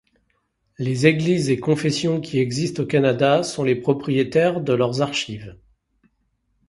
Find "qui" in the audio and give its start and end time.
2.21-2.39